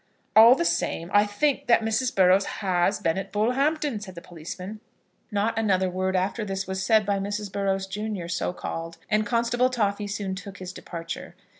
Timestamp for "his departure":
10.57-11.35